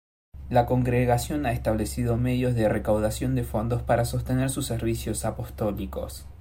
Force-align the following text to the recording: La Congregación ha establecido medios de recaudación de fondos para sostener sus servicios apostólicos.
La 0.49 0.65
Congregación 0.65 1.45
ha 1.45 1.51
establecido 1.51 2.17
medios 2.17 2.55
de 2.55 2.67
recaudación 2.67 3.35
de 3.35 3.43
fondos 3.43 3.83
para 3.83 4.03
sostener 4.03 4.49
sus 4.49 4.65
servicios 4.65 5.25
apostólicos. 5.25 6.25